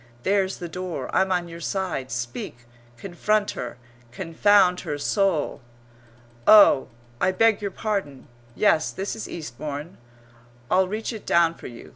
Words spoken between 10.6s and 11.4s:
I'll reach it